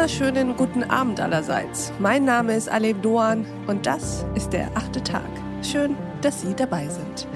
[0.00, 1.92] wunderschönen guten Abend allerseits.
[1.98, 5.28] Mein Name ist Aleb Doan und das ist der achte Tag.
[5.60, 7.28] Schön, dass Sie dabei sind.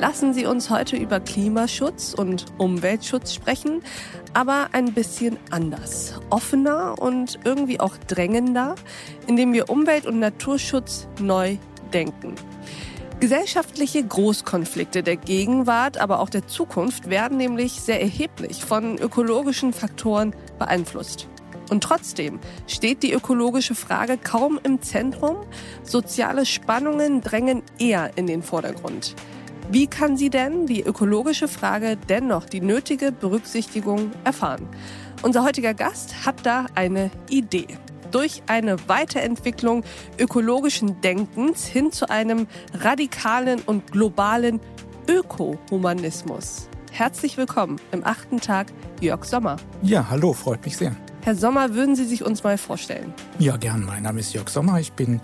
[0.00, 3.82] Lassen Sie uns heute über Klimaschutz und Umweltschutz sprechen,
[4.32, 8.76] aber ein bisschen anders, offener und irgendwie auch drängender,
[9.26, 11.58] indem wir Umwelt- und Naturschutz neu
[11.92, 12.34] denken.
[13.20, 20.34] Gesellschaftliche Großkonflikte der Gegenwart, aber auch der Zukunft werden nämlich sehr erheblich von ökologischen Faktoren
[20.58, 21.28] beeinflusst.
[21.68, 25.36] Und trotzdem steht die ökologische Frage kaum im Zentrum.
[25.82, 29.14] Soziale Spannungen drängen eher in den Vordergrund.
[29.70, 34.68] Wie kann sie denn die ökologische Frage dennoch die nötige Berücksichtigung erfahren?
[35.22, 37.66] Unser heutiger Gast hat da eine Idee.
[38.12, 39.82] Durch eine Weiterentwicklung
[40.18, 44.60] ökologischen Denkens hin zu einem radikalen und globalen
[45.08, 46.68] Ökohumanismus.
[46.92, 48.68] Herzlich willkommen im achten Tag,
[49.00, 49.56] Jörg Sommer.
[49.82, 50.96] Ja, hallo, freut mich sehr.
[51.26, 53.12] Herr Sommer, würden Sie sich uns mal vorstellen?
[53.40, 53.84] Ja, gern.
[53.84, 54.78] Mein Name ist Jörg Sommer.
[54.78, 55.20] Ich bin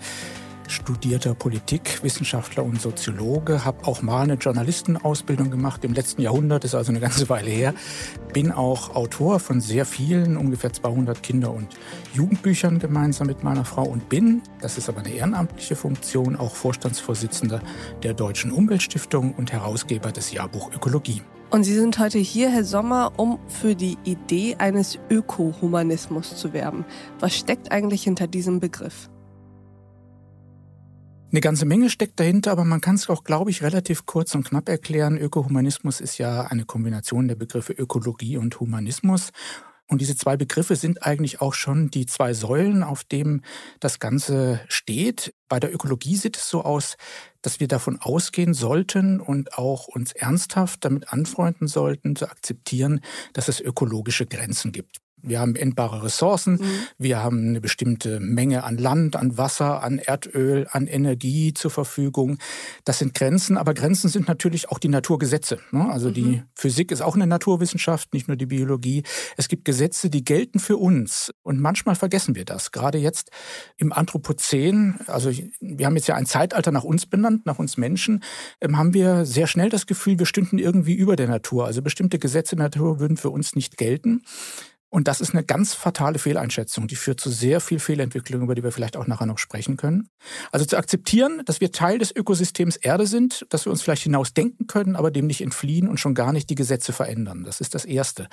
[0.67, 6.91] studierter Politikwissenschaftler und Soziologe, habe auch mal eine Journalistenausbildung gemacht im letzten Jahrhundert, ist also
[6.91, 7.73] eine ganze Weile her.
[8.33, 11.69] Bin auch Autor von sehr vielen, ungefähr 200 Kinder- und
[12.13, 17.61] Jugendbüchern gemeinsam mit meiner Frau und bin, das ist aber eine ehrenamtliche Funktion, auch Vorstandsvorsitzender
[18.03, 21.21] der Deutschen Umweltstiftung und Herausgeber des Jahrbuch Ökologie.
[21.53, 26.83] Und Sie sind heute hier, Herr Sommer, um für die Idee eines Ökohumanismus zu werben.
[27.19, 29.07] Was steckt eigentlich hinter diesem Begriff?
[31.31, 34.45] Eine ganze Menge steckt dahinter, aber man kann es auch, glaube ich, relativ kurz und
[34.49, 35.15] knapp erklären.
[35.15, 39.29] Ökohumanismus ist ja eine Kombination der Begriffe Ökologie und Humanismus.
[39.93, 43.43] Und diese zwei Begriffe sind eigentlich auch schon die zwei Säulen, auf denen
[43.79, 45.35] das Ganze steht.
[45.47, 46.97] Bei der Ökologie sieht es so aus,
[47.43, 53.01] dass wir davon ausgehen sollten und auch uns ernsthaft damit anfreunden sollten, zu akzeptieren,
[53.33, 55.02] dass es ökologische Grenzen gibt.
[55.23, 56.87] Wir haben endbare Ressourcen, mhm.
[56.97, 62.37] wir haben eine bestimmte Menge an Land, an Wasser, an Erdöl, an Energie zur Verfügung.
[62.83, 65.59] Das sind Grenzen, aber Grenzen sind natürlich auch die Naturgesetze.
[65.71, 65.89] Ne?
[65.89, 66.13] Also mhm.
[66.13, 69.03] die Physik ist auch eine Naturwissenschaft, nicht nur die Biologie.
[69.37, 72.73] Es gibt Gesetze, die gelten für uns und manchmal vergessen wir das.
[72.73, 73.31] Gerade jetzt
[73.77, 78.23] im Anthropozän, also wir haben jetzt ja ein Zeitalter nach uns benannt, nach uns Menschen,
[78.59, 81.65] ähm, haben wir sehr schnell das Gefühl, wir stünden irgendwie über der Natur.
[81.65, 84.21] Also bestimmte Gesetze der Natur würden für uns nicht gelten.
[84.93, 88.61] Und das ist eine ganz fatale Fehleinschätzung, die führt zu sehr viel Fehlentwicklung, über die
[88.61, 90.07] wir vielleicht auch nachher noch sprechen können.
[90.51, 94.35] Also zu akzeptieren, dass wir Teil des Ökosystems Erde sind, dass wir uns vielleicht hinaus
[94.35, 97.43] denken können, aber dem nicht entfliehen und schon gar nicht die Gesetze verändern.
[97.43, 98.27] Das ist das Erste.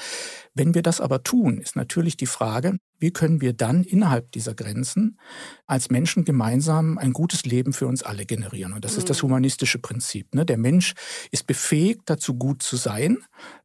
[0.53, 4.53] Wenn wir das aber tun, ist natürlich die Frage, wie können wir dann innerhalb dieser
[4.53, 5.19] Grenzen
[5.66, 8.75] als Menschen gemeinsam ein gutes Leben für uns alle generieren?
[8.75, 9.28] Und das ist das mhm.
[9.28, 10.34] humanistische Prinzip.
[10.34, 10.44] Ne?
[10.44, 10.92] Der Mensch
[11.31, 13.16] ist befähigt, dazu gut zu sein.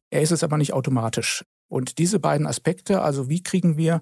[0.08, 1.44] Er ist es aber nicht automatisch.
[1.68, 4.00] Und diese beiden Aspekte, also wie kriegen wir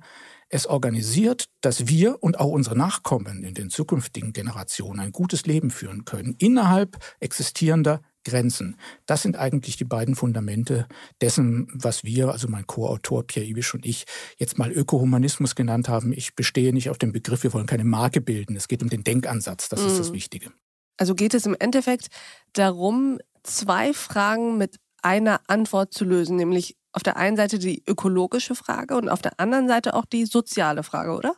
[0.49, 5.71] es organisiert, dass wir und auch unsere Nachkommen in den zukünftigen Generationen ein gutes Leben
[5.71, 8.77] führen können, innerhalb existierender Grenzen.
[9.07, 10.87] Das sind eigentlich die beiden Fundamente
[11.21, 14.05] dessen, was wir, also mein Co-Autor Pierre Ibisch und ich,
[14.39, 16.13] jetzt mal Ökohumanismus genannt haben.
[16.13, 18.57] Ich bestehe nicht auf dem Begriff, wir wollen keine Marke bilden.
[18.57, 19.87] Es geht um den Denkansatz, das mhm.
[19.89, 20.15] ist das mhm.
[20.15, 20.53] Wichtige.
[20.97, 22.09] Also geht es im Endeffekt
[22.53, 28.55] darum, zwei Fragen mit einer Antwort zu lösen, nämlich auf der einen Seite die ökologische
[28.55, 31.35] Frage und auf der anderen Seite auch die soziale Frage, oder?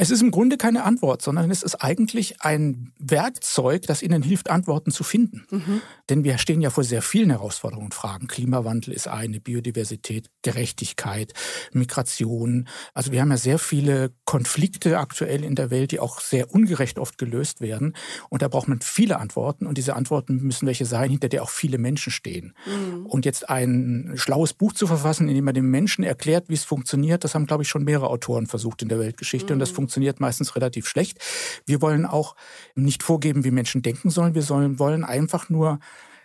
[0.00, 4.48] Es ist im Grunde keine Antwort, sondern es ist eigentlich ein Werkzeug, das Ihnen hilft,
[4.48, 5.44] Antworten zu finden.
[5.50, 5.80] Mhm.
[6.08, 8.28] Denn wir stehen ja vor sehr vielen Herausforderungen und Fragen.
[8.28, 11.32] Klimawandel ist eine, Biodiversität, Gerechtigkeit,
[11.72, 12.68] Migration.
[12.94, 17.00] Also wir haben ja sehr viele Konflikte aktuell in der Welt, die auch sehr ungerecht
[17.00, 17.96] oft gelöst werden.
[18.28, 19.66] Und da braucht man viele Antworten.
[19.66, 22.54] Und diese Antworten müssen welche sein, hinter der auch viele Menschen stehen.
[22.66, 23.04] Mhm.
[23.06, 26.62] Und jetzt ein schlaues Buch zu verfassen, in dem man den Menschen erklärt, wie es
[26.62, 29.48] funktioniert, das haben, glaube ich, schon mehrere Autoren versucht in der Weltgeschichte.
[29.48, 29.54] Mhm.
[29.54, 31.18] Und das funktioniert funktioniert meistens relativ schlecht.
[31.64, 32.36] Wir wollen auch
[32.74, 34.34] nicht vorgeben, wie Menschen denken sollen.
[34.34, 35.80] Wir sollen, wollen einfach nur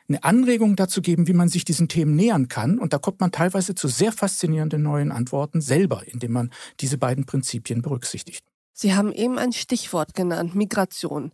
[0.10, 2.78] eine Anregung dazu geben, wie man sich diesen Themen nähern kann.
[2.78, 6.52] Und da kommt man teilweise zu sehr faszinierenden neuen Antworten selber, indem man
[6.82, 8.44] diese beiden Prinzipien berücksichtigt.
[8.74, 11.32] Sie haben eben ein Stichwort genannt, Migration.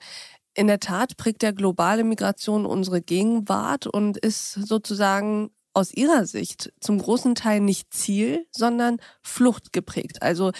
[0.53, 6.73] In der Tat prägt der globale Migration unsere Gegenwart und ist sozusagen aus Ihrer Sicht
[6.79, 10.21] zum großen Teil nicht Ziel, sondern Flucht geprägt.
[10.21, 10.51] Also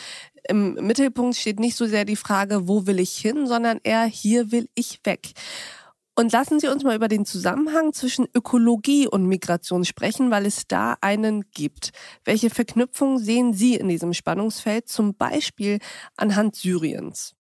[0.47, 4.51] im Mittelpunkt steht nicht so sehr die Frage, wo will ich hin, sondern eher, hier
[4.51, 5.33] will ich weg.
[6.15, 10.67] Und lassen Sie uns mal über den Zusammenhang zwischen Ökologie und Migration sprechen, weil es
[10.67, 11.91] da einen gibt.
[12.25, 15.79] Welche Verknüpfung sehen Sie in diesem Spannungsfeld, zum Beispiel
[16.17, 17.35] anhand Syriens?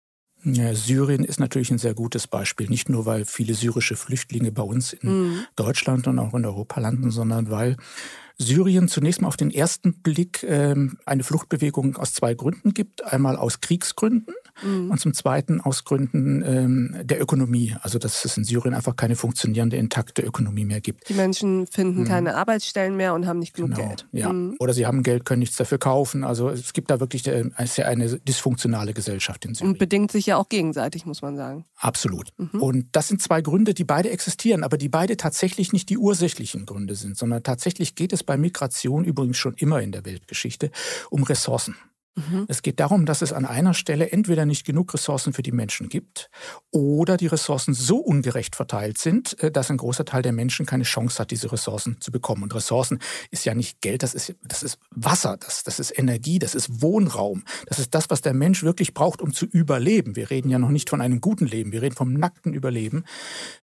[0.48, 2.68] Ja, Syrien ist natürlich ein sehr gutes Beispiel.
[2.68, 5.38] Nicht nur, weil viele syrische Flüchtlinge bei uns in mhm.
[5.56, 7.76] Deutschland und auch in Europa landen, sondern weil
[8.38, 13.04] Syrien zunächst mal auf den ersten Blick ähm, eine Fluchtbewegung aus zwei Gründen gibt.
[13.04, 14.90] Einmal aus Kriegsgründen mhm.
[14.90, 17.74] und zum Zweiten aus Gründen ähm, der Ökonomie.
[17.80, 21.08] Also dass es in Syrien einfach keine funktionierende, intakte Ökonomie mehr gibt.
[21.08, 22.08] Die Menschen finden mhm.
[22.08, 24.06] keine Arbeitsstellen mehr und haben nicht genug genau, Geld.
[24.12, 24.30] Ja.
[24.30, 24.56] Mhm.
[24.58, 26.22] Oder sie haben Geld, können nichts dafür kaufen.
[26.22, 29.72] Also es gibt da wirklich äh, eine, eine dysfunktionale Gesellschaft in Syrien.
[29.72, 31.64] Und bedingt sich ja auch gegenseitig, muss man sagen.
[31.76, 32.32] Absolut.
[32.36, 32.62] Mhm.
[32.62, 36.66] Und das sind zwei Gründe, die beide existieren, aber die beide tatsächlich nicht die ursächlichen
[36.66, 40.70] Gründe sind, sondern tatsächlich geht es bei Migration übrigens schon immer in der Weltgeschichte
[41.10, 41.76] um Ressourcen.
[42.16, 42.46] Mhm.
[42.48, 45.88] Es geht darum, dass es an einer Stelle entweder nicht genug Ressourcen für die Menschen
[45.90, 46.30] gibt
[46.70, 50.84] oder die Ressourcen so ungerecht verteilt sind, äh, dass ein großer Teil der Menschen keine
[50.84, 52.42] Chance hat, diese Ressourcen zu bekommen.
[52.42, 56.38] Und Ressourcen ist ja nicht Geld, das ist, das ist Wasser, das, das ist Energie,
[56.38, 57.44] das ist Wohnraum.
[57.66, 60.16] Das ist das, was der Mensch wirklich braucht, um zu überleben.
[60.16, 63.04] Wir reden ja noch nicht von einem guten Leben, wir reden vom nackten Überleben.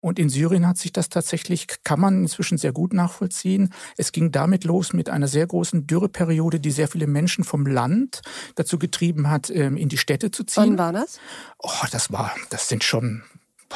[0.00, 3.72] Und in Syrien hat sich das tatsächlich, kann man inzwischen sehr gut nachvollziehen.
[3.96, 8.22] Es ging damit los mit einer sehr großen Dürreperiode, die sehr viele Menschen vom Land
[8.54, 10.62] dazu getrieben hat, ähm, in die Städte zu ziehen.
[10.62, 11.20] Wann war das?
[11.58, 13.22] Oh, das war, das sind schon,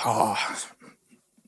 [0.05, 0.37] oh,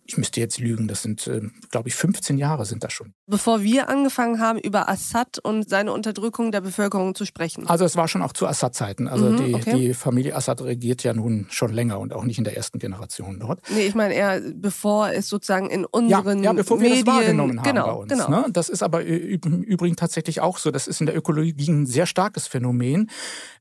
[0.04, 3.12] ich müsste jetzt lügen, das sind, äh, glaube ich, 15 Jahre sind das schon.
[3.28, 7.66] Bevor wir angefangen haben, über Assad und seine Unterdrückung der Bevölkerung zu sprechen.
[7.66, 9.08] Also es war schon auch zu Assad-Zeiten.
[9.08, 9.76] Also mhm, die, okay.
[9.76, 13.40] die, Familie Assad regiert ja nun schon länger und auch nicht in der ersten Generation
[13.40, 13.60] dort.
[13.74, 17.14] Nee, ich meine eher, bevor es sozusagen in unseren ja, ja bevor wir Medien, das
[17.16, 18.12] wahrgenommen haben genau, bei uns.
[18.12, 18.28] Genau.
[18.28, 18.46] Ne?
[18.52, 20.70] Das ist aber übrigens tatsächlich auch so.
[20.70, 23.10] Das ist in der Ökologie ein sehr starkes Phänomen.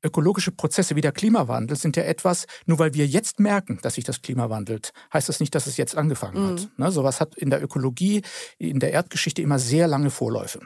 [0.04, 4.04] Ökologische Prozesse wie der Klimawandel sind ja etwas, nur weil wir jetzt merken, dass sich
[4.04, 6.50] das Klima wandelt, heißt das nicht, dass es jetzt angefangen mhm.
[6.52, 6.70] hat.
[6.78, 6.92] Ne?
[6.92, 8.22] Sowas hat in der Ökologie,
[8.60, 10.60] in der Erdgeschichte immer sehr lange Vorläufe.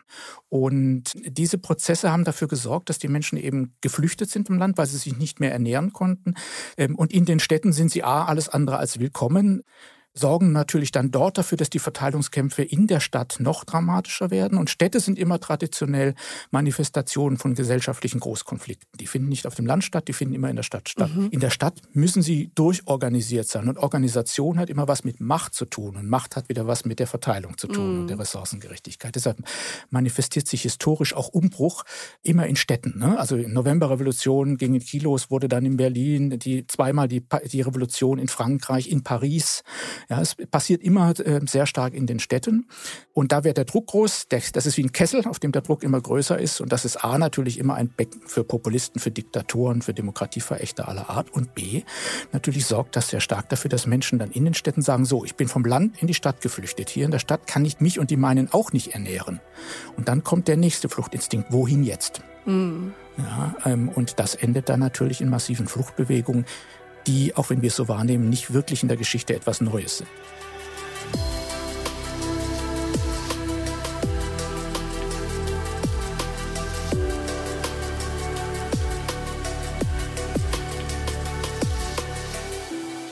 [0.50, 4.88] Und diese Prozesse haben dafür gesorgt, dass die Menschen eben geflüchtet sind im Land, weil
[4.88, 6.36] sie sich nicht mehr ernähren konnten.
[6.78, 9.64] Ähm, und in den Städten sind sie A, alles andere als willkommen
[10.14, 14.58] sorgen natürlich dann dort dafür, dass die Verteilungskämpfe in der Stadt noch dramatischer werden.
[14.58, 16.16] Und Städte sind immer traditionell
[16.52, 18.90] Manifestationen von gesellschaftlichen Großkonflikten.
[19.00, 21.16] Die finden nicht auf dem Land statt, die finden immer in der Stadt statt.
[21.16, 21.30] Mhm.
[21.32, 23.70] In der Stadt müssen sie durchorganisiert sein.
[23.70, 25.96] Und Organisation hat immer was mit Macht zu tun.
[25.96, 28.02] Und Macht hat wieder was mit der Verteilung zu tun mhm.
[28.02, 29.16] und der Ressourcengerechtigkeit.
[29.16, 29.38] Deshalb
[29.90, 31.84] manifestiert sich historisch auch Umbruch
[32.24, 33.00] immer in Städten.
[33.00, 33.18] Ne?
[33.18, 38.28] Also in Novemberrevolution gegen Kilos wurde dann in Berlin die zweimal die, die Revolution in
[38.28, 39.64] Frankreich, in Paris.
[40.10, 42.68] Ja, es passiert immer äh, sehr stark in den Städten.
[43.14, 44.28] Und da wird der Druck groß.
[44.30, 46.62] Das ist wie ein Kessel, auf dem der Druck immer größer ist.
[46.62, 51.10] Und das ist A natürlich immer ein Becken für Populisten, für Diktatoren, für Demokratieverächter aller
[51.10, 51.32] Art.
[51.32, 51.84] Und B
[52.32, 55.36] natürlich sorgt das sehr stark dafür, dass Menschen dann in den Städten sagen, so, ich
[55.36, 56.90] bin vom Land in die Stadt geflüchtet.
[56.90, 59.40] Hier in der Stadt kann ich mich und die meinen auch nicht ernähren.
[59.98, 61.52] Und dann kommt der nächste Fluchtinstinkt.
[61.52, 62.22] Wohin jetzt?
[62.46, 62.94] Mhm.
[63.18, 66.46] Ja, ähm, und das endet dann natürlich in massiven Fluchtbewegungen
[67.08, 70.10] die, auch wenn wir es so wahrnehmen, nicht wirklich in der Geschichte etwas Neues sind.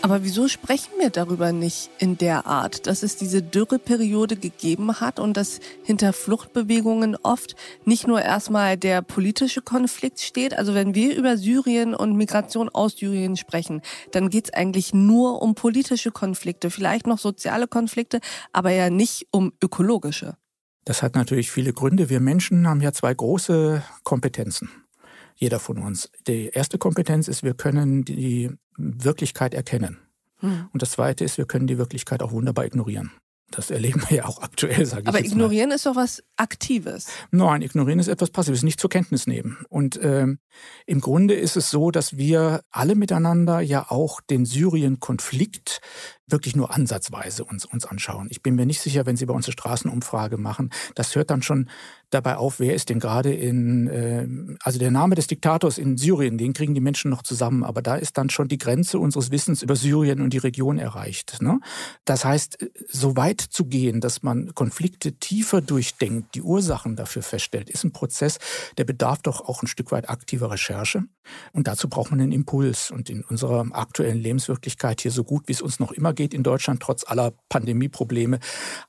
[0.07, 5.19] Aber wieso sprechen wir darüber nicht in der Art, dass es diese Dürreperiode gegeben hat
[5.19, 10.57] und dass hinter Fluchtbewegungen oft nicht nur erstmal der politische Konflikt steht?
[10.57, 13.81] Also wenn wir über Syrien und Migration aus Syrien sprechen,
[14.13, 18.21] dann geht es eigentlich nur um politische Konflikte, vielleicht noch soziale Konflikte,
[18.53, 20.37] aber ja nicht um ökologische.
[20.85, 22.09] Das hat natürlich viele Gründe.
[22.09, 24.69] Wir Menschen haben ja zwei große Kompetenzen
[25.37, 26.11] jeder von uns.
[26.27, 29.99] Die erste Kompetenz ist, wir können die Wirklichkeit erkennen.
[30.39, 30.67] Hm.
[30.73, 33.11] Und das zweite ist, wir können die Wirklichkeit auch wunderbar ignorieren.
[33.49, 35.75] Das erleben wir ja auch aktuell, sage ich Aber ignorieren mal.
[35.75, 37.07] ist doch was Aktives.
[37.31, 39.57] Nein, ignorieren ist etwas Passives, nicht zur Kenntnis nehmen.
[39.69, 40.39] Und ähm,
[40.85, 45.79] im Grunde ist es so, dass wir alle miteinander ja auch den Syrien-Konflikt
[46.27, 48.27] wirklich nur ansatzweise uns, uns anschauen.
[48.29, 51.41] Ich bin mir nicht sicher, wenn Sie bei uns eine Straßenumfrage machen, das hört dann
[51.41, 51.69] schon
[52.09, 54.27] dabei auf, wer ist denn gerade in, äh,
[54.61, 57.95] also der Name des Diktators in Syrien, den kriegen die Menschen noch zusammen, aber da
[57.95, 61.41] ist dann schon die Grenze unseres Wissens über Syrien und die Region erreicht.
[61.41, 61.59] Ne?
[62.05, 62.57] Das heißt,
[62.89, 67.91] so weit zu gehen, dass man Konflikte tiefer durchdenkt, die Ursachen dafür feststellt, ist ein
[67.91, 68.39] Prozess,
[68.77, 71.03] der bedarf doch auch ein Stück weit aktiver Recherche.
[71.51, 72.91] Und dazu braucht man einen Impuls.
[72.91, 76.43] Und in unserer aktuellen Lebenswirklichkeit hier so gut, wie es uns noch immer geht in
[76.43, 78.39] Deutschland, trotz aller Pandemieprobleme,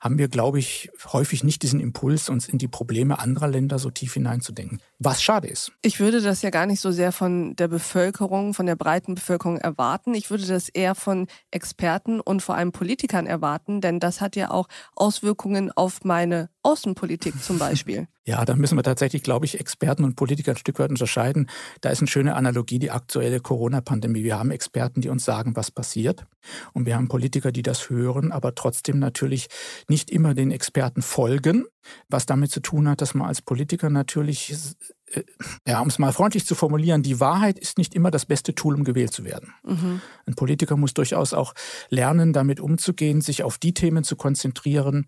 [0.01, 3.89] haben wir, glaube ich, häufig nicht diesen Impuls, uns in die Probleme anderer Länder so
[3.89, 4.81] tief hineinzudenken.
[4.97, 5.71] Was schade ist.
[5.81, 9.57] Ich würde das ja gar nicht so sehr von der Bevölkerung, von der breiten Bevölkerung
[9.57, 10.13] erwarten.
[10.13, 14.51] Ich würde das eher von Experten und vor allem Politikern erwarten, denn das hat ja
[14.51, 18.07] auch Auswirkungen auf meine Außenpolitik zum Beispiel?
[18.29, 21.49] Ja, da müssen wir tatsächlich, glaube ich, Experten und Politiker ein Stück weit unterscheiden.
[21.81, 24.23] Da ist eine schöne Analogie, die aktuelle Corona-Pandemie.
[24.23, 26.27] Wir haben Experten, die uns sagen, was passiert.
[26.73, 29.47] Und wir haben Politiker, die das hören, aber trotzdem natürlich
[29.87, 31.65] nicht immer den Experten folgen,
[32.07, 34.55] was damit zu tun hat, dass man als Politiker natürlich
[35.67, 38.75] ja, um es mal freundlich zu formulieren, die Wahrheit ist nicht immer das beste Tool,
[38.75, 39.53] um gewählt zu werden.
[39.63, 40.01] Mhm.
[40.25, 41.53] Ein Politiker muss durchaus auch
[41.89, 45.07] lernen, damit umzugehen, sich auf die Themen zu konzentrieren,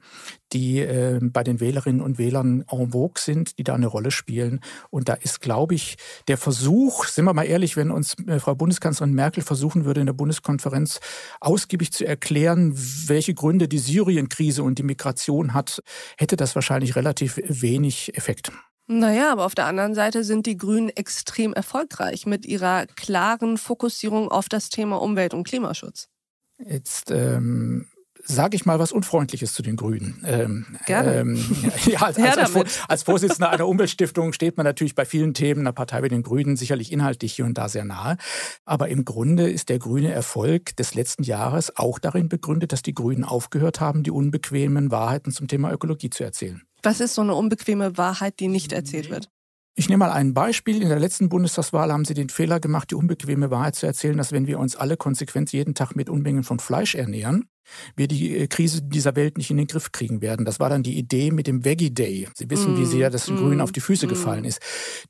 [0.53, 4.59] die äh, bei den Wählerinnen und Wählern en vogue sind, die da eine Rolle spielen.
[4.89, 8.55] Und da ist, glaube ich, der Versuch, sind wir mal ehrlich, wenn uns äh, Frau
[8.55, 10.99] Bundeskanzlerin Merkel versuchen würde, in der Bundeskonferenz
[11.39, 12.73] ausgiebig zu erklären,
[13.07, 15.81] welche Gründe die Syrien-Krise und die Migration hat,
[16.17, 18.51] hätte das wahrscheinlich relativ wenig Effekt.
[18.91, 24.29] Naja, aber auf der anderen Seite sind die Grünen extrem erfolgreich mit ihrer klaren Fokussierung
[24.29, 26.09] auf das Thema Umwelt- und Klimaschutz.
[26.57, 27.87] Jetzt ähm,
[28.21, 30.21] sage ich mal was Unfreundliches zu den Grünen.
[30.25, 31.15] Ähm, Gerne.
[31.15, 31.35] Ähm,
[31.85, 35.71] ja, als, als, als, als, Vorsitzender einer Umweltstiftung steht man natürlich bei vielen Themen einer
[35.71, 38.17] Partei wie den Grünen sicherlich inhaltlich hier und da sehr nahe.
[38.65, 42.93] Aber im Grunde ist der grüne Erfolg des letzten Jahres auch darin begründet, dass die
[42.93, 46.61] Grünen aufgehört haben, die unbequemen Wahrheiten zum Thema Ökologie zu erzählen.
[46.83, 49.29] Was ist so eine unbequeme Wahrheit, die nicht erzählt wird?
[49.75, 50.81] Ich nehme mal ein Beispiel.
[50.81, 54.31] In der letzten Bundestagswahl haben Sie den Fehler gemacht, die unbequeme Wahrheit zu erzählen, dass
[54.31, 57.47] wenn wir uns alle konsequent jeden Tag mit Unmengen von Fleisch ernähren,
[57.95, 60.45] wir die äh, Krise dieser Welt nicht in den Griff kriegen werden.
[60.45, 62.27] Das war dann die Idee mit dem Veggie Day.
[62.35, 64.09] Sie wissen, mm, wie sehr das den mm, Grünen auf die Füße mm.
[64.09, 64.59] gefallen ist.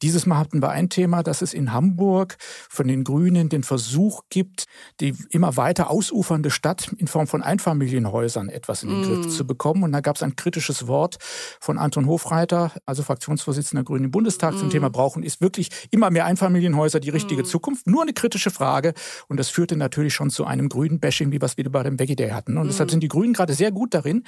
[0.01, 2.38] Dieses Mal hatten wir ein Thema, dass es in Hamburg
[2.70, 4.65] von den Grünen den Versuch gibt,
[5.00, 9.29] die immer weiter ausufernde Stadt in Form von Einfamilienhäusern etwas in den Griff mm.
[9.29, 9.84] zu bekommen.
[9.84, 11.17] Und da gab es ein kritisches Wort
[11.60, 14.72] von Anton Hofreiter, also Fraktionsvorsitzender Grünen im Bundestag zum mm.
[14.72, 17.46] Thema Brauchen ist wirklich immer mehr Einfamilienhäuser die richtige mm.
[17.46, 17.88] Zukunft.
[17.88, 18.93] Nur eine kritische Frage.
[19.27, 22.00] Und das führte natürlich schon zu einem grünen Bashing, wie wir es wieder bei dem
[22.00, 22.40] Veggie Day hatten.
[22.48, 22.91] Und deshalb mhm.
[22.91, 24.24] sind die Grünen gerade sehr gut darin,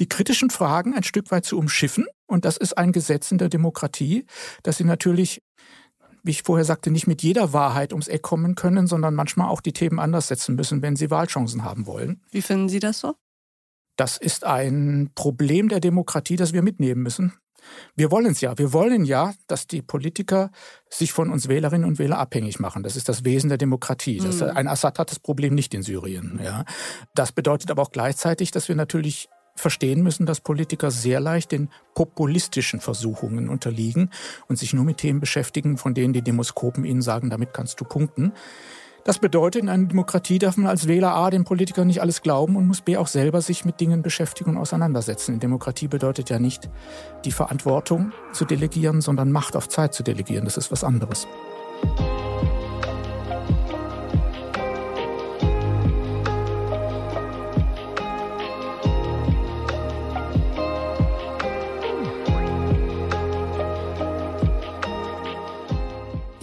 [0.00, 2.06] die kritischen Fragen ein Stück weit zu umschiffen.
[2.26, 4.26] Und das ist ein Gesetz in der Demokratie,
[4.62, 5.42] dass sie natürlich
[6.24, 9.60] wie ich vorher sagte, nicht mit jeder Wahrheit ums Eck kommen können, sondern manchmal auch
[9.60, 12.20] die Themen anders setzen müssen, wenn sie Wahlchancen haben wollen.
[12.30, 13.14] Wie finden Sie das so?
[13.96, 17.32] Das ist ein Problem der Demokratie, das wir mitnehmen müssen.
[17.96, 18.56] Wir wollen es ja.
[18.58, 20.50] Wir wollen ja, dass die Politiker
[20.90, 22.82] sich von uns Wählerinnen und Wählern abhängig machen.
[22.82, 24.18] Das ist das Wesen der Demokratie.
[24.18, 24.48] Das, mhm.
[24.48, 26.40] Ein Assad hat das Problem nicht in Syrien.
[26.42, 26.64] Ja.
[27.14, 31.68] Das bedeutet aber auch gleichzeitig, dass wir natürlich verstehen müssen, dass Politiker sehr leicht den
[31.94, 34.10] populistischen Versuchungen unterliegen
[34.46, 37.84] und sich nur mit Themen beschäftigen, von denen die Demoskopen ihnen sagen, damit kannst du
[37.84, 38.32] punkten.
[39.08, 42.56] Das bedeutet, in einer Demokratie darf man als Wähler A den Politikern nicht alles glauben
[42.56, 45.32] und muss B auch selber sich mit Dingen beschäftigen und auseinandersetzen.
[45.32, 46.68] In Demokratie bedeutet ja nicht,
[47.24, 50.44] die Verantwortung zu delegieren, sondern Macht auf Zeit zu delegieren.
[50.44, 51.26] Das ist was anderes.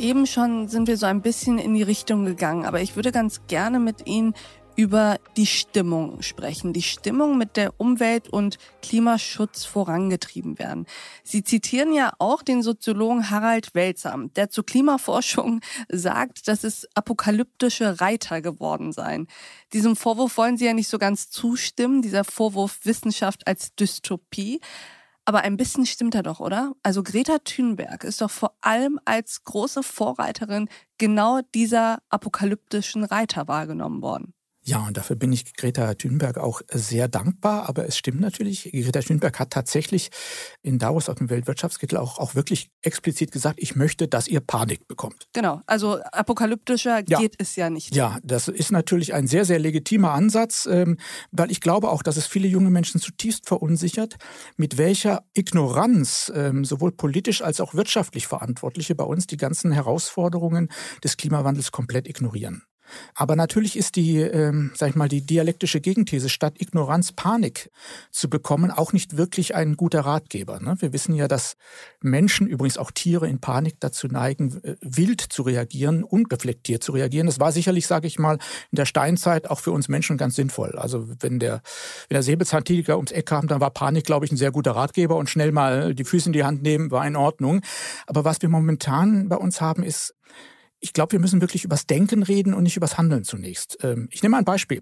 [0.05, 3.41] Eben schon sind wir so ein bisschen in die Richtung gegangen, aber ich würde ganz
[3.47, 4.35] gerne mit Ihnen
[4.75, 6.73] über die Stimmung sprechen.
[6.73, 10.85] Die Stimmung, mit der Umwelt- und Klimaschutz vorangetrieben werden.
[11.23, 18.01] Sie zitieren ja auch den Soziologen Harald Welzam, der zur Klimaforschung sagt, dass es apokalyptische
[18.01, 19.27] Reiter geworden seien.
[19.71, 24.59] Diesem Vorwurf wollen Sie ja nicht so ganz zustimmen, dieser Vorwurf Wissenschaft als Dystopie.
[25.25, 26.73] Aber ein bisschen stimmt er doch, oder?
[26.83, 34.03] Also Greta Thunberg ist doch vor allem als große Vorreiterin genau dieser apokalyptischen Reiter wahrgenommen
[34.03, 34.35] worden.
[34.67, 37.69] Ja, und dafür bin ich Greta Thunberg auch sehr dankbar.
[37.69, 40.09] Aber es stimmt natürlich, Greta Thunberg hat tatsächlich
[40.63, 44.87] in Davos auf dem Weltwirtschaftskittel auch, auch wirklich explizit gesagt, ich möchte, dass ihr Panik
[44.87, 45.27] bekommt.
[45.33, 47.19] Genau, also apokalyptischer ja.
[47.19, 47.95] geht es ja nicht.
[47.95, 50.97] Ja, das ist natürlich ein sehr, sehr legitimer Ansatz, ähm,
[51.31, 54.15] weil ich glaube auch, dass es viele junge Menschen zutiefst verunsichert,
[54.57, 60.69] mit welcher Ignoranz ähm, sowohl politisch als auch wirtschaftlich Verantwortliche bei uns die ganzen Herausforderungen
[61.03, 62.63] des Klimawandels komplett ignorieren.
[63.13, 67.69] Aber natürlich ist die, ähm, sag ich mal, die dialektische Gegenthese statt Ignoranz Panik
[68.11, 70.59] zu bekommen auch nicht wirklich ein guter Ratgeber.
[70.59, 70.75] Ne?
[70.79, 71.55] Wir wissen ja, dass
[72.01, 77.27] Menschen, übrigens auch Tiere in Panik dazu neigen, wild zu reagieren, unreflektiert zu reagieren.
[77.27, 78.37] Das war sicherlich, sage ich mal,
[78.71, 80.77] in der Steinzeit auch für uns Menschen ganz sinnvoll.
[80.77, 81.61] Also wenn der,
[82.09, 85.15] wenn der Säbelzahntiger ums Eck kam, dann war Panik, glaube ich, ein sehr guter Ratgeber
[85.15, 87.61] und schnell mal die Füße in die Hand nehmen war in Ordnung.
[88.07, 90.15] Aber was wir momentan bei uns haben, ist
[90.79, 93.77] ich glaube, wir müssen wirklich übers Denken reden und nicht übers Handeln zunächst.
[93.83, 94.81] Ähm, ich nehme mal ein Beispiel.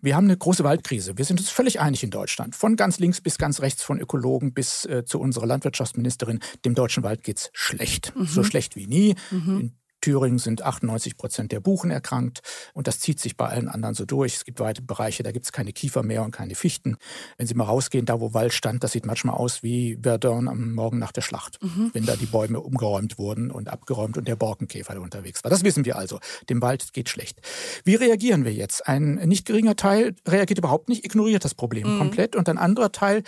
[0.00, 1.16] Wir haben eine große Waldkrise.
[1.16, 2.54] Wir sind uns völlig einig in Deutschland.
[2.54, 6.40] Von ganz links bis ganz rechts, von Ökologen bis äh, zu unserer Landwirtschaftsministerin.
[6.64, 8.14] Dem deutschen Wald geht's schlecht.
[8.16, 8.26] Mhm.
[8.26, 9.14] So schlecht wie nie.
[9.30, 9.60] Mhm.
[9.60, 9.72] In
[10.04, 12.42] Thüringen sind 98 Prozent der Buchen erkrankt
[12.74, 14.34] und das zieht sich bei allen anderen so durch.
[14.34, 16.98] Es gibt weite Bereiche, da gibt es keine Kiefer mehr und keine Fichten.
[17.38, 20.74] Wenn Sie mal rausgehen, da wo Wald stand, das sieht manchmal aus wie Verdun am
[20.74, 21.88] Morgen nach der Schlacht, mhm.
[21.94, 25.50] wenn da die Bäume umgeräumt wurden und abgeräumt und der Borkenkäfer unterwegs war.
[25.50, 26.20] Das wissen wir also.
[26.50, 27.40] Dem Wald geht schlecht.
[27.84, 28.86] Wie reagieren wir jetzt?
[28.86, 31.98] Ein nicht geringer Teil reagiert überhaupt nicht, ignoriert das Problem mhm.
[31.98, 33.22] komplett und ein anderer Teil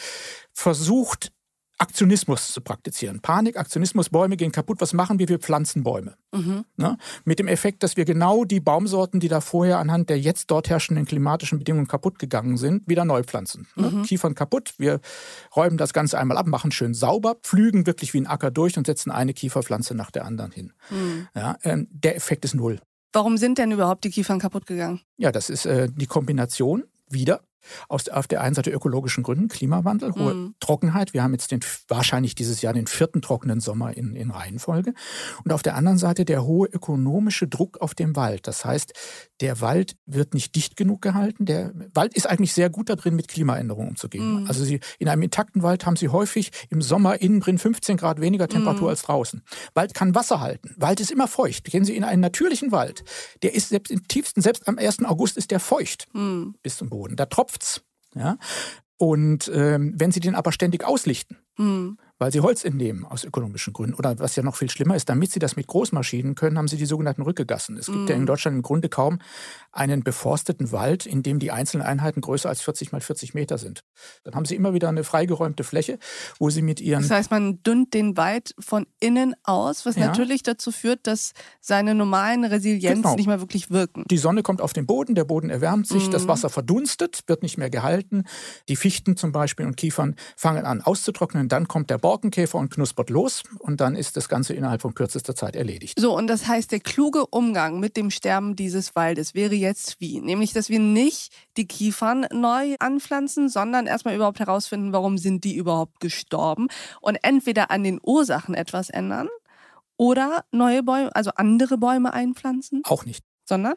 [0.52, 1.32] versucht
[1.78, 3.20] Aktionismus zu praktizieren.
[3.20, 4.80] Panik, Aktionismus, Bäume gehen kaputt.
[4.80, 5.28] Was machen wir?
[5.28, 6.16] Wir pflanzen Bäume.
[6.32, 6.64] Mhm.
[6.76, 6.96] Ne?
[7.24, 10.70] Mit dem Effekt, dass wir genau die Baumsorten, die da vorher anhand der jetzt dort
[10.70, 13.66] herrschenden klimatischen Bedingungen kaputt gegangen sind, wieder neu pflanzen.
[13.76, 13.90] Ne?
[13.90, 14.02] Mhm.
[14.04, 14.74] Kiefern kaputt.
[14.78, 15.00] Wir
[15.54, 18.86] räumen das Ganze einmal ab, machen schön sauber, pflügen wirklich wie ein Acker durch und
[18.86, 20.72] setzen eine Kieferpflanze nach der anderen hin.
[20.90, 21.28] Mhm.
[21.34, 22.80] Ja, ähm, der Effekt ist null.
[23.12, 25.00] Warum sind denn überhaupt die Kiefern kaputt gegangen?
[25.16, 27.40] Ja, das ist äh, die Kombination wieder
[27.88, 30.54] aus, auf der einen Seite ökologischen Gründen, Klimawandel, hohe mhm.
[30.60, 31.14] Trockenheit.
[31.14, 34.94] Wir haben jetzt den, wahrscheinlich dieses Jahr den vierten trockenen Sommer in, in Reihenfolge.
[35.44, 38.46] Und auf der anderen Seite der hohe ökonomische Druck auf dem Wald.
[38.46, 38.92] Das heißt,
[39.40, 41.44] der Wald wird nicht dicht genug gehalten.
[41.44, 44.42] Der Wald ist eigentlich sehr gut darin, mit Klimaänderungen umzugehen.
[44.42, 44.46] Mhm.
[44.48, 48.20] Also Sie, in einem intakten Wald haben Sie häufig im Sommer innen drin 15 Grad
[48.20, 48.88] weniger Temperatur mhm.
[48.88, 49.42] als draußen.
[49.74, 50.74] Wald kann Wasser halten.
[50.76, 51.64] Wald ist immer feucht.
[51.64, 53.04] Kennen Sie in einen natürlichen Wald,
[53.42, 55.04] der ist selbst im tiefsten, selbst am 1.
[55.04, 56.54] August ist der feucht mhm.
[56.62, 57.16] bis zum Boden.
[57.16, 57.82] Da tropft Crafts.
[58.14, 58.38] Ja?
[58.98, 63.72] Und ähm, wenn Sie den aber ständig auslichten, mhm weil sie Holz entnehmen aus ökonomischen
[63.72, 63.94] Gründen.
[63.94, 66.76] Oder was ja noch viel schlimmer ist, damit sie das mit Großmaschinen können, haben sie
[66.76, 67.76] die sogenannten Rückegassen.
[67.76, 68.08] Es gibt mm.
[68.08, 68.26] ja in.
[68.26, 69.20] Deutschland im Grunde kaum
[69.70, 73.84] einen beforsteten Wald, in dem die einzelnen Einheiten größer als 40 mal 40 Meter sind.
[74.24, 75.98] Dann haben sie immer wieder eine freigeräumte Fläche,
[76.38, 77.02] wo sie mit ihren...
[77.02, 80.06] Das heißt, man dünnt den Wald von innen aus, was ja.
[80.06, 83.14] natürlich dazu führt, dass seine normalen Resilienz genau.
[83.14, 84.04] nicht mehr wirklich wirken.
[84.10, 86.10] Die Sonne kommt auf den Boden, der Boden erwärmt sich, mm.
[86.10, 86.26] das.
[86.26, 88.24] Wasser verdunstet, wird nicht mehr gehalten.
[88.68, 93.10] Die Fichten zum Beispiel und Kiefern fangen an auszutrocknen, dann kommt der Borkenkäfer und knuspert
[93.10, 95.98] los und dann ist das Ganze innerhalb von kürzester Zeit erledigt.
[95.98, 100.20] So, und das heißt, der kluge Umgang mit dem Sterben dieses Waldes wäre jetzt wie?
[100.20, 105.56] Nämlich, dass wir nicht die Kiefern neu anpflanzen, sondern erstmal überhaupt herausfinden, warum sind die
[105.56, 106.68] überhaupt gestorben
[107.00, 109.26] und entweder an den Ursachen etwas ändern
[109.96, 112.82] oder neue Bäume, also andere Bäume einpflanzen?
[112.84, 113.24] Auch nicht.
[113.44, 113.74] Sondern?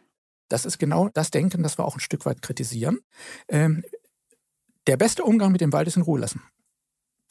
[0.50, 3.00] Das ist genau das Denken, das wir auch ein Stück weit kritisieren.
[3.48, 3.84] Ähm,
[4.86, 6.44] der beste Umgang mit dem Wald ist in Ruhe lassen.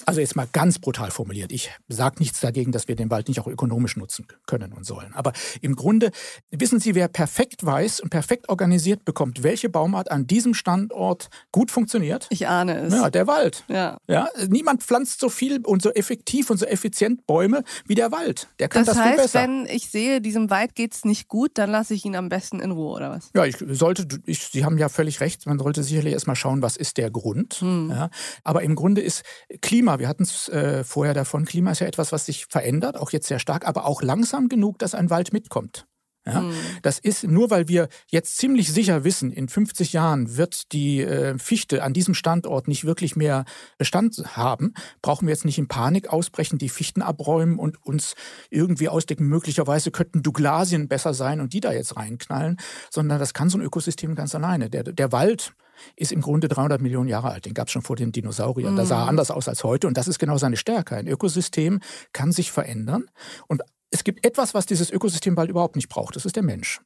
[0.06, 1.52] Also jetzt mal ganz brutal formuliert.
[1.52, 5.12] Ich sage nichts dagegen, dass wir den Wald nicht auch ökonomisch nutzen können und sollen.
[5.12, 6.12] Aber im Grunde
[6.50, 11.70] wissen Sie, wer perfekt weiß und perfekt organisiert bekommt, welche Baumart an diesem Standort gut
[11.70, 12.26] funktioniert?
[12.30, 12.94] Ich ahne es.
[12.94, 13.64] Ja, der Wald.
[13.68, 13.98] Ja.
[14.06, 18.48] ja niemand pflanzt so viel und so effektiv und so effizient Bäume wie der Wald.
[18.60, 19.42] Der kann das, das heißt, viel besser.
[19.42, 22.60] wenn ich sehe, diesem Wald geht es nicht gut, dann lasse ich ihn am besten
[22.60, 23.30] in Ruhe, oder was?
[23.34, 26.76] Ja, ich sollte, ich, Sie haben ja völlig recht, man sollte sicherlich erstmal schauen, was
[26.76, 27.54] ist der Grund.
[27.54, 27.90] Hm.
[27.90, 28.10] Ja,
[28.44, 29.22] aber im Grunde ist
[29.60, 32.98] Klima Klima, wir hatten es äh, vorher davon, Klima ist ja etwas, was sich verändert,
[32.98, 35.86] auch jetzt sehr stark, aber auch langsam genug, dass ein Wald mitkommt.
[36.26, 36.52] Ja, mhm.
[36.82, 41.38] Das ist nur, weil wir jetzt ziemlich sicher wissen, in 50 Jahren wird die äh,
[41.38, 43.46] Fichte an diesem Standort nicht wirklich mehr
[43.78, 48.14] Bestand haben, brauchen wir jetzt nicht in Panik ausbrechen, die Fichten abräumen und uns
[48.50, 52.58] irgendwie ausdecken, möglicherweise könnten Douglasien besser sein und die da jetzt reinknallen,
[52.90, 54.68] sondern das kann so ein Ökosystem ganz alleine.
[54.68, 55.54] Der, der Wald
[55.96, 57.46] ist im Grunde 300 Millionen Jahre alt.
[57.46, 58.72] Den gab es schon vor den Dinosauriern.
[58.72, 58.76] Mhm.
[58.76, 60.96] Da sah er anders aus als heute und das ist genau seine Stärke.
[60.96, 61.80] Ein Ökosystem
[62.12, 63.06] kann sich verändern
[63.46, 66.16] und es gibt etwas, was dieses Ökosystem bald überhaupt nicht braucht.
[66.16, 66.80] Das ist der Mensch.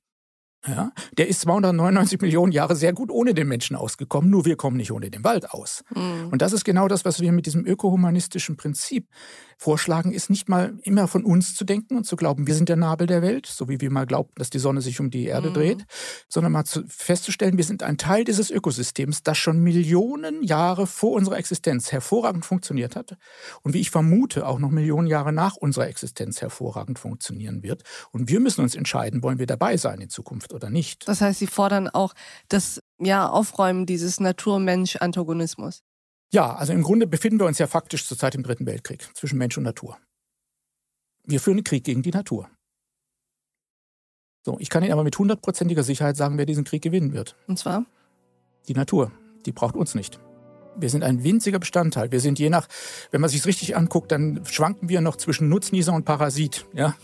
[0.66, 4.77] Ja, der ist 299 Millionen Jahre sehr gut ohne den Menschen ausgekommen, nur wir kommen
[4.77, 5.83] nicht ohne den Wald aus.
[5.92, 6.29] Mhm.
[6.31, 9.09] Und das ist genau das, was wir mit diesem ökohumanistischen Prinzip
[9.59, 12.77] vorschlagen, ist nicht mal immer von uns zu denken und zu glauben, wir sind der
[12.77, 15.51] Nabel der Welt, so wie wir mal glaubten, dass die Sonne sich um die Erde
[15.51, 15.55] mhm.
[15.55, 15.87] dreht,
[16.29, 21.12] sondern mal zu, festzustellen, wir sind ein Teil dieses Ökosystems, das schon Millionen Jahre vor
[21.12, 23.16] unserer Existenz hervorragend funktioniert hat
[23.62, 27.83] und wie ich vermute, auch noch Millionen Jahre nach unserer Existenz hervorragend funktionieren wird.
[28.12, 31.08] Und wir müssen uns entscheiden, wollen wir dabei sein in Zukunft oder nicht.
[31.08, 32.14] Das heißt, Sie fordern auch
[32.48, 35.82] das ja, Aufräumen dieses Natur-Mensch-Antagonismus.
[36.32, 39.56] Ja, also im Grunde befinden wir uns ja faktisch zurzeit im Dritten Weltkrieg zwischen Mensch
[39.58, 39.98] und Natur.
[41.24, 42.48] Wir führen einen Krieg gegen die Natur.
[44.44, 47.36] So, ich kann Ihnen aber mit hundertprozentiger Sicherheit sagen, wer diesen Krieg gewinnen wird.
[47.46, 47.84] Und zwar?
[48.66, 49.12] Die Natur.
[49.46, 50.18] Die braucht uns nicht.
[50.76, 52.12] Wir sind ein winziger Bestandteil.
[52.12, 52.66] Wir sind je nach,
[53.11, 56.94] wenn man sich richtig anguckt, dann schwanken wir noch zwischen Nutznießer und Parasit, ja,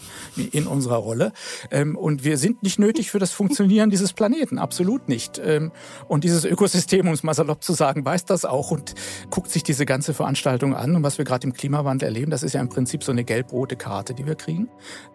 [0.53, 1.33] in unserer Rolle.
[1.71, 5.41] Ähm, und wir sind nicht nötig für das Funktionieren dieses Planeten, absolut nicht.
[5.45, 5.73] Ähm,
[6.09, 8.95] und dieses Ökosystem, um es mal salopp zu sagen, weiß das auch und
[9.31, 10.97] guckt sich diese ganze Veranstaltung an.
[10.97, 13.77] Und was wir gerade im Klimawandel erleben, das ist ja im Prinzip so eine gelb-rote
[13.77, 14.69] Karte, die wir kriegen.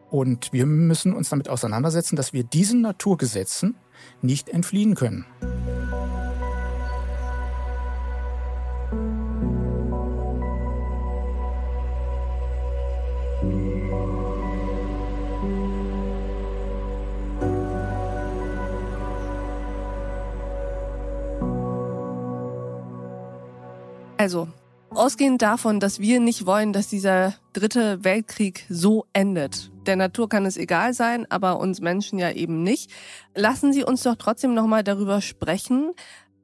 [0.10, 3.76] Und wir müssen uns damit auseinandersetzen, dass wir diesen Naturgesetzen
[4.22, 5.26] nicht entfliehen können.
[24.24, 24.48] Also,
[24.90, 29.70] ausgehend davon, dass wir nicht wollen, dass dieser dritte Weltkrieg so endet.
[29.86, 32.90] Der Natur kann es egal sein, aber uns Menschen ja eben nicht.
[33.36, 35.92] Lassen Sie uns doch trotzdem nochmal darüber sprechen,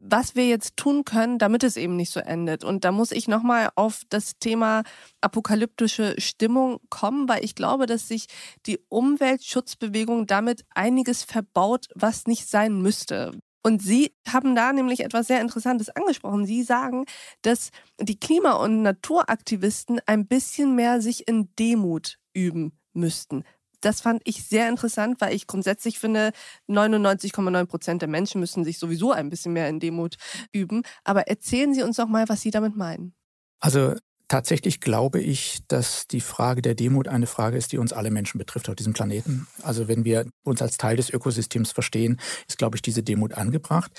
[0.01, 2.65] was wir jetzt tun können, damit es eben nicht so endet.
[2.65, 4.83] Und da muss ich nochmal auf das Thema
[5.21, 8.25] apokalyptische Stimmung kommen, weil ich glaube, dass sich
[8.65, 13.31] die Umweltschutzbewegung damit einiges verbaut, was nicht sein müsste.
[13.61, 16.45] Und Sie haben da nämlich etwas sehr Interessantes angesprochen.
[16.45, 17.05] Sie sagen,
[17.41, 23.43] dass die Klima- und Naturaktivisten ein bisschen mehr sich in Demut üben müssten.
[23.81, 26.31] Das fand ich sehr interessant, weil ich grundsätzlich finde,
[26.67, 30.17] 99,9 Prozent der Menschen müssen sich sowieso ein bisschen mehr in Demut
[30.51, 30.83] üben.
[31.03, 33.13] Aber erzählen Sie uns doch mal, was Sie damit meinen.
[33.59, 33.95] Also
[34.29, 38.37] Tatsächlich glaube ich, dass die Frage der Demut eine Frage ist, die uns alle Menschen
[38.37, 39.47] betrifft auf diesem Planeten.
[39.63, 43.91] Also wenn wir uns als Teil des Ökosystems verstehen, ist, glaube ich, diese Demut angebracht.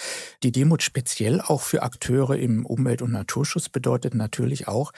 [0.44, 4.92] Die Demut speziell auch für Akteure im Umwelt- und Naturschutz bedeutet natürlich auch,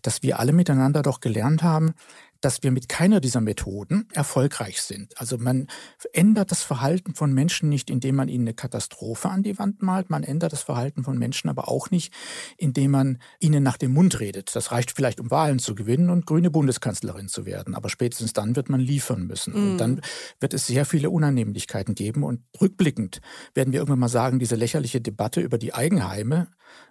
[0.00, 1.92] dass wir alle miteinander doch gelernt haben,
[2.40, 5.18] dass wir mit keiner dieser Methoden erfolgreich sind.
[5.18, 5.66] Also man
[6.12, 10.10] ändert das Verhalten von Menschen nicht, indem man ihnen eine Katastrophe an die Wand malt.
[10.10, 12.12] Man ändert das Verhalten von Menschen aber auch nicht,
[12.56, 14.54] indem man ihnen nach dem Mund redet.
[14.54, 17.74] Das reicht vielleicht, um Wahlen zu gewinnen und grüne Bundeskanzlerin zu werden.
[17.74, 19.54] Aber spätestens dann wird man liefern müssen.
[19.54, 19.70] Mhm.
[19.70, 20.00] Und dann
[20.40, 22.22] wird es sehr viele Unannehmlichkeiten geben.
[22.22, 23.20] Und rückblickend
[23.54, 26.48] werden wir irgendwann mal sagen, diese lächerliche Debatte über die Eigenheime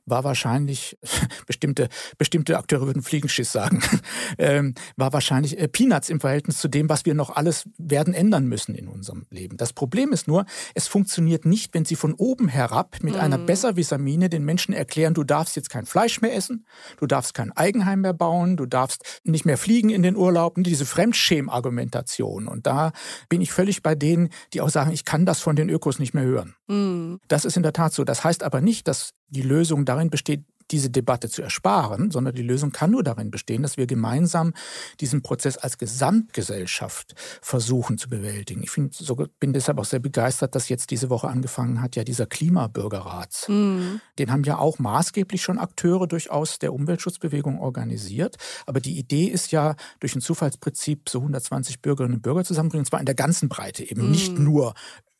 [0.07, 0.97] war wahrscheinlich,
[1.45, 3.81] bestimmte, bestimmte Akteure würden Fliegenschiss sagen,
[4.37, 8.45] ähm, war wahrscheinlich äh, Peanuts im Verhältnis zu dem, was wir noch alles werden ändern
[8.45, 9.57] müssen in unserem Leben.
[9.57, 13.19] Das Problem ist nur, es funktioniert nicht, wenn Sie von oben herab mit mhm.
[13.19, 16.65] einer Besserwissermine den Menschen erklären, du darfst jetzt kein Fleisch mehr essen,
[16.99, 20.85] du darfst kein Eigenheim mehr bauen, du darfst nicht mehr fliegen in den Urlauben, diese
[20.85, 22.47] Fremdschäm-Argumentation.
[22.47, 22.93] Und da
[23.29, 26.13] bin ich völlig bei denen, die auch sagen, ich kann das von den Ökos nicht
[26.13, 26.55] mehr hören.
[26.67, 27.19] Mhm.
[27.27, 28.03] Das ist in der Tat so.
[28.03, 32.41] Das heißt aber nicht, dass die Lösung darin besteht, diese Debatte zu ersparen, sondern die
[32.41, 34.53] Lösung kann nur darin bestehen, dass wir gemeinsam
[34.99, 38.63] diesen Prozess als Gesamtgesellschaft versuchen zu bewältigen.
[38.63, 42.03] Ich find, so, bin deshalb auch sehr begeistert, dass jetzt diese Woche angefangen hat, ja
[42.03, 43.45] dieser Klimabürgerrat.
[43.47, 44.01] Mhm.
[44.19, 48.35] Den haben ja auch maßgeblich schon Akteure durchaus der Umweltschutzbewegung organisiert.
[48.65, 52.89] Aber die Idee ist ja, durch ein Zufallsprinzip so 120 Bürgerinnen und Bürger zusammenbringen, und
[52.89, 54.11] zwar in der ganzen Breite, eben mhm.
[54.11, 54.73] nicht nur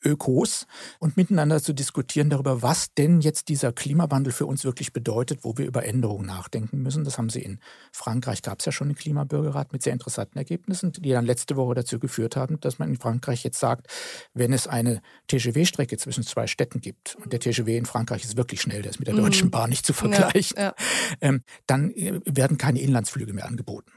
[0.03, 0.67] Ökos
[0.99, 5.57] und miteinander zu diskutieren darüber, was denn jetzt dieser Klimawandel für uns wirklich bedeutet, wo
[5.57, 7.03] wir über Änderungen nachdenken müssen.
[7.03, 7.59] Das haben sie in
[7.91, 11.75] Frankreich, gab es ja schon einen Klimabürgerrat mit sehr interessanten Ergebnissen, die dann letzte Woche
[11.75, 13.87] dazu geführt haben, dass man in Frankreich jetzt sagt,
[14.33, 18.61] wenn es eine TGW-Strecke zwischen zwei Städten gibt, und der TGW in Frankreich ist wirklich
[18.61, 19.51] schnell, der ist mit der Deutschen mhm.
[19.51, 20.75] Bahn nicht zu vergleichen, ja, ja.
[21.21, 23.91] Ähm, dann äh, werden keine Inlandsflüge mehr angeboten.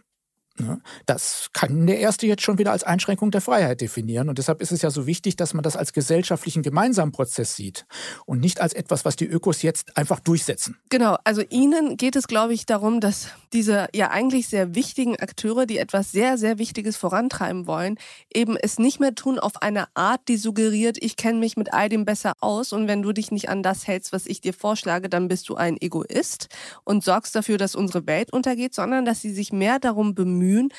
[0.61, 0.81] Ne?
[1.07, 4.29] Das kann der Erste jetzt schon wieder als Einschränkung der Freiheit definieren.
[4.29, 7.87] Und deshalb ist es ja so wichtig, dass man das als gesellschaftlichen gemeinsamen Prozess sieht
[8.27, 10.77] und nicht als etwas, was die Ökos jetzt einfach durchsetzen.
[10.90, 15.66] Genau, also Ihnen geht es, glaube ich, darum, dass diese ja eigentlich sehr wichtigen Akteure,
[15.66, 17.96] die etwas sehr, sehr Wichtiges vorantreiben wollen,
[18.33, 21.88] eben es nicht mehr tun auf eine Art, die suggeriert, ich kenne mich mit all
[21.88, 25.09] dem besser aus und wenn du dich nicht an das hältst, was ich dir vorschlage,
[25.09, 26.49] dann bist du ein Egoist
[26.85, 30.71] und sorgst dafür, dass unsere Welt untergeht, sondern dass sie sich mehr darum bemühen, bemühen,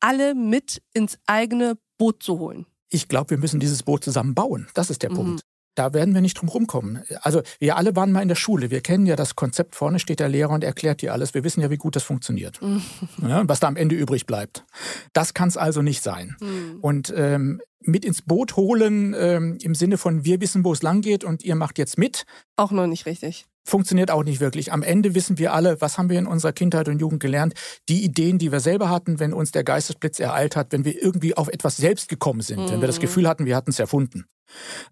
[0.00, 2.66] alle mit ins eigene Boot zu holen.
[2.90, 4.68] Ich glaube, wir müssen dieses Boot zusammen bauen.
[4.74, 5.16] Das ist der mhm.
[5.16, 5.40] Punkt.
[5.74, 7.04] Da werden wir nicht drum rumkommen.
[7.20, 8.70] Also wir alle waren mal in der Schule.
[8.70, 9.76] Wir kennen ja das Konzept.
[9.76, 11.34] Vorne steht der Lehrer und erklärt dir alles.
[11.34, 12.60] Wir wissen ja, wie gut das funktioniert.
[12.60, 12.82] Mhm.
[13.22, 14.64] Ja, was da am Ende übrig bleibt.
[15.12, 16.36] Das kann es also nicht sein.
[16.40, 16.78] Mhm.
[16.80, 21.00] Und ähm, mit ins Boot holen ähm, im Sinne von wir wissen, wo es lang
[21.00, 22.24] geht und ihr macht jetzt mit.
[22.56, 24.72] Auch noch nicht richtig funktioniert auch nicht wirklich.
[24.72, 27.54] Am Ende wissen wir alle, was haben wir in unserer Kindheit und Jugend gelernt?
[27.88, 31.36] Die Ideen, die wir selber hatten, wenn uns der Geistesblitz ereilt hat, wenn wir irgendwie
[31.36, 32.70] auf etwas selbst gekommen sind, mhm.
[32.70, 33.02] wenn wir das mhm.
[33.02, 34.24] Gefühl hatten, wir hatten es erfunden.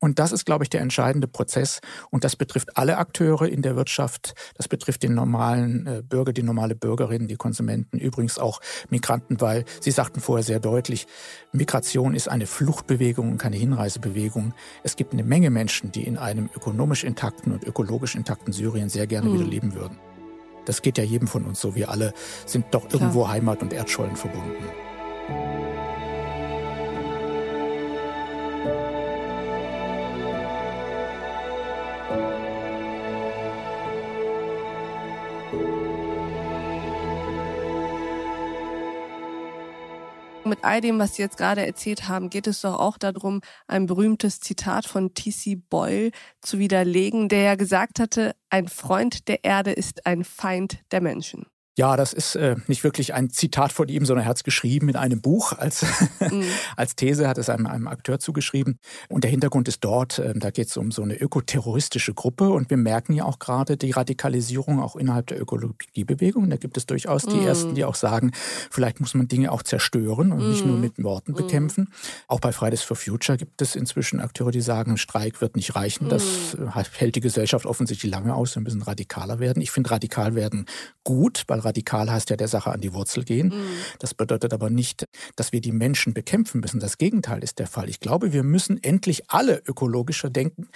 [0.00, 1.80] Und das ist, glaube ich, der entscheidende Prozess.
[2.10, 4.34] Und das betrifft alle Akteure in der Wirtschaft.
[4.56, 9.64] Das betrifft den normalen äh, Bürger, die normale Bürgerin, die Konsumenten, übrigens auch Migranten, weil
[9.80, 11.06] Sie sagten vorher sehr deutlich,
[11.52, 14.54] Migration ist eine Fluchtbewegung und keine Hinreisebewegung.
[14.82, 19.06] Es gibt eine Menge Menschen, die in einem ökonomisch intakten und ökologisch intakten Syrien sehr
[19.06, 19.34] gerne mhm.
[19.34, 19.98] wieder leben würden.
[20.64, 21.74] Das geht ja jedem von uns so.
[21.74, 22.12] Wir alle
[22.44, 23.34] sind doch irgendwo Klar.
[23.34, 24.64] Heimat und Erdschollen verbunden.
[40.46, 43.86] Mit all dem, was Sie jetzt gerade erzählt haben, geht es doch auch darum, ein
[43.86, 45.56] berühmtes Zitat von T.C.
[45.56, 51.00] Boyle zu widerlegen, der ja gesagt hatte, ein Freund der Erde ist ein Feind der
[51.00, 51.46] Menschen.
[51.78, 54.88] Ja, das ist äh, nicht wirklich ein Zitat von ihm, sondern er hat es geschrieben
[54.88, 55.52] in einem Buch.
[55.52, 55.84] Als,
[56.20, 56.44] mhm.
[56.74, 58.78] als These hat es einem, einem Akteur zugeschrieben.
[59.10, 62.48] Und der Hintergrund ist dort, äh, da geht es um so eine ökoterroristische Gruppe.
[62.48, 66.48] Und wir merken ja auch gerade die Radikalisierung auch innerhalb der Ökologiebewegung.
[66.48, 67.46] Da gibt es durchaus die mhm.
[67.46, 68.32] Ersten, die auch sagen,
[68.70, 70.50] vielleicht muss man Dinge auch zerstören und mhm.
[70.50, 70.80] nicht nur mhm.
[70.80, 71.36] mit Worten mhm.
[71.36, 71.92] bekämpfen.
[72.26, 76.08] Auch bei Fridays for Future gibt es inzwischen Akteure, die sagen, Streik wird nicht reichen.
[76.08, 76.70] Das mhm.
[76.92, 78.54] hält die Gesellschaft offensichtlich lange aus.
[78.54, 79.60] Wir müssen radikaler werden.
[79.60, 80.64] Ich finde radikal werden
[81.04, 83.48] gut, weil radikal heißt ja der Sache an die Wurzel gehen.
[83.48, 83.68] Mhm.
[83.98, 85.04] Das bedeutet aber nicht,
[85.36, 86.80] dass wir die Menschen bekämpfen müssen.
[86.80, 87.88] Das Gegenteil ist der Fall.
[87.88, 90.68] Ich glaube, wir müssen endlich alle ökologischer denken,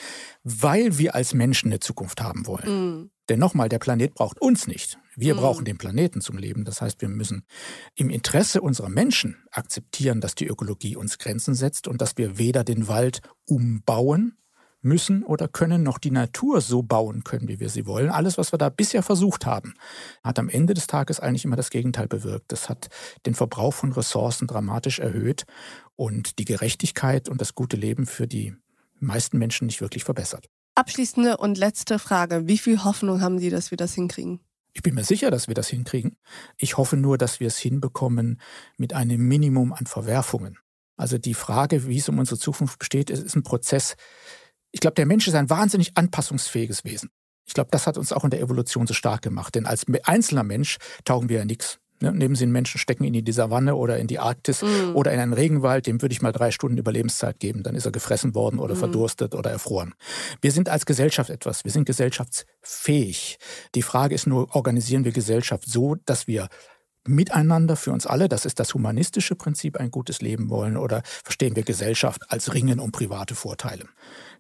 [0.45, 2.69] weil wir als Menschen eine Zukunft haben wollen.
[2.69, 3.11] Mhm.
[3.31, 4.99] Denn nochmal, der Planet braucht uns nicht.
[5.15, 5.39] Wir mhm.
[5.39, 6.65] brauchen den Planeten zum Leben.
[6.65, 7.45] Das heißt, wir müssen
[7.95, 12.65] im Interesse unserer Menschen akzeptieren, dass die Ökologie uns Grenzen setzt und dass wir weder
[12.65, 14.37] den Wald umbauen,
[14.83, 18.11] müssen oder können noch die Natur so bauen können, wie wir sie wollen.
[18.11, 19.75] Alles, was wir da bisher versucht haben,
[20.23, 22.53] hat am Ende des Tages eigentlich immer das Gegenteil bewirkt.
[22.53, 22.89] Das hat
[23.27, 25.45] den Verbrauch von Ressourcen dramatisch erhöht
[25.97, 28.55] und die Gerechtigkeit und das gute Leben für die
[28.99, 30.47] meisten Menschen nicht wirklich verbessert.
[30.75, 32.47] Abschließende und letzte Frage.
[32.47, 34.41] Wie viel Hoffnung haben Sie, dass wir das hinkriegen?
[34.73, 36.17] Ich bin mir sicher, dass wir das hinkriegen.
[36.57, 38.41] Ich hoffe nur, dass wir es hinbekommen
[38.77, 40.59] mit einem Minimum an Verwerfungen.
[40.97, 43.97] Also die Frage, wie es um unsere Zukunft besteht, ist ein Prozess,
[44.73, 47.11] ich glaube, der Mensch ist ein wahnsinnig anpassungsfähiges Wesen.
[47.47, 49.55] Ich glaube, das hat uns auch in der Evolution so stark gemacht.
[49.55, 51.81] Denn als einzelner Mensch taugen wir ja nichts.
[52.01, 52.13] Ne?
[52.13, 54.95] Nehmen Sie einen Menschen, stecken ihn in die Savanne oder in die Arktis mm.
[54.95, 57.63] oder in einen Regenwald, dem würde ich mal drei Stunden Überlebenszeit geben.
[57.63, 58.79] Dann ist er gefressen worden oder mm.
[58.79, 59.95] verdurstet oder erfroren.
[60.41, 61.65] Wir sind als Gesellschaft etwas.
[61.65, 63.39] Wir sind gesellschaftsfähig.
[63.75, 66.49] Die Frage ist nur, organisieren wir Gesellschaft so, dass wir
[67.11, 71.57] miteinander für uns alle, das ist das humanistische Prinzip, ein gutes Leben wollen oder verstehen
[71.57, 73.85] wir Gesellschaft als Ringen um private Vorteile.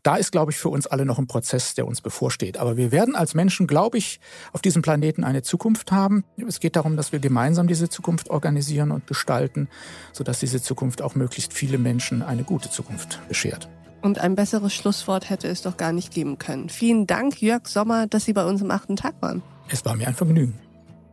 [0.02, 2.56] Da ist, glaube ich, für uns alle noch ein Prozess, der uns bevorsteht.
[2.56, 4.18] Aber wir werden als Menschen, glaube ich,
[4.52, 6.24] auf diesem Planeten eine Zukunft haben.
[6.48, 9.68] Es geht darum, dass wir gemeinsam diese Zukunft organisieren und gestalten,
[10.12, 13.68] sodass diese Zukunft auch möglichst viele Menschen eine gute Zukunft beschert.
[14.00, 16.70] Und ein besseres Schlusswort hätte es doch gar nicht geben können.
[16.70, 19.42] Vielen Dank, Jörg Sommer, dass Sie bei uns am achten Tag waren.
[19.68, 20.58] Es war mir ein Vergnügen.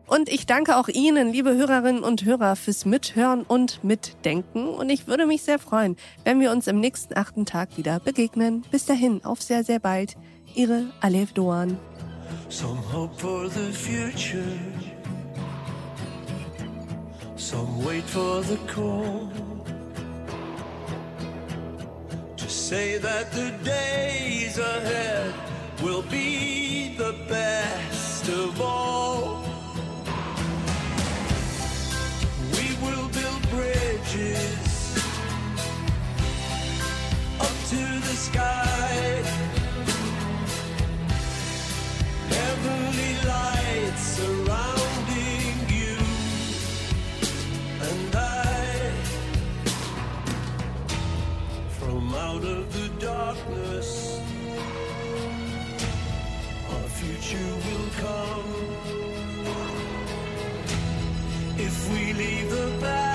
[0.07, 4.69] Und ich danke auch Ihnen, liebe Hörerinnen und Hörer, fürs Mithören und Mitdenken.
[4.69, 8.63] Und ich würde mich sehr freuen, wenn wir uns im nächsten achten Tag wieder begegnen.
[8.71, 10.15] Bis dahin, auf sehr, sehr bald.
[10.55, 11.77] Ihre Alef Doan.
[12.47, 14.41] Some hope for the future.
[17.35, 19.29] Some wait for the call.
[22.37, 25.33] To say that the days ahead
[25.83, 29.36] will be the best of all.
[37.69, 39.23] To the sky.
[42.29, 45.97] Heavenly lights surrounding you
[47.89, 48.93] and I.
[51.77, 54.21] From out of the darkness,
[56.71, 58.49] our future will come.
[61.57, 63.06] If we leave the past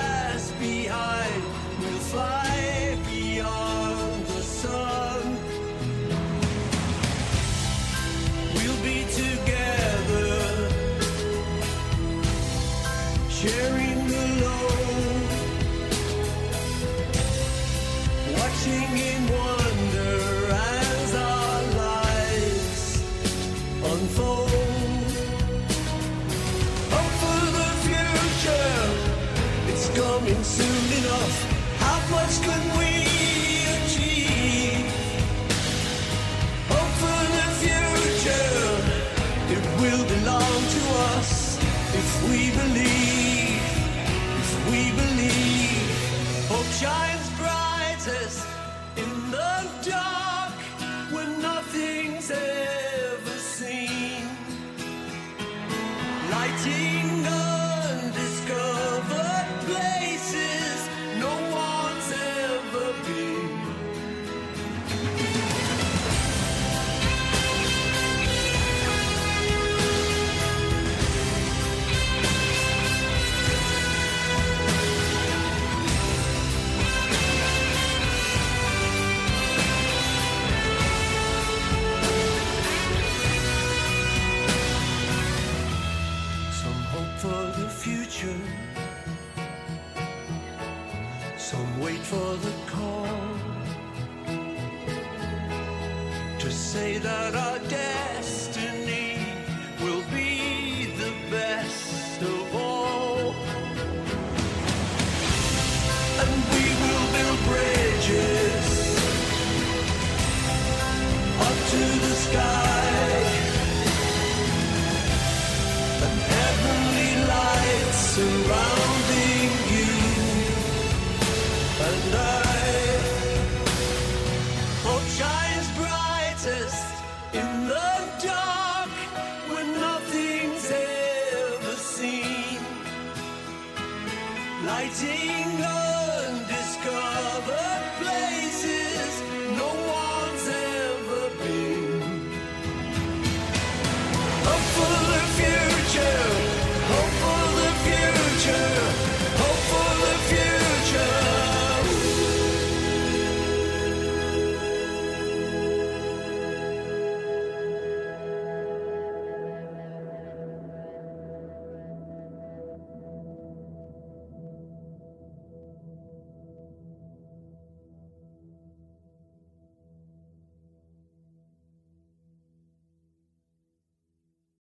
[118.15, 118.42] soon.